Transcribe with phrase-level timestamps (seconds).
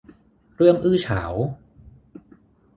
[0.55, 1.33] เรื่องอื้อฉาว